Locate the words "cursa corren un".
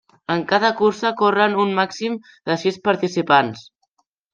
0.79-1.75